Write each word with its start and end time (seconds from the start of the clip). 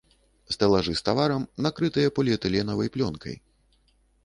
Стэлажы 0.53 0.93
з 0.99 1.03
таварам 1.09 1.45
накрытыя 1.67 2.15
поліэтыленавай 2.17 2.87
плёнкай. 2.99 3.35